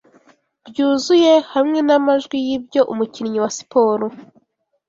byuzuye 0.69 1.33
hamwe 1.53 1.79
n'amajwi 1.87 2.37
y'ibyo 2.47 2.81
umukinnyi 2.91 3.39
wa 3.43 3.51
siporo 3.57 4.05